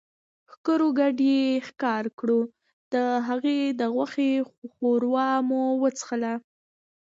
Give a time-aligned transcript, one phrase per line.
[0.51, 2.41] ښکرور ګډ ئې ښکار کړو،
[2.93, 2.95] د
[3.27, 4.31] هغه د غوښې
[4.73, 6.33] ښوروا مو وڅښله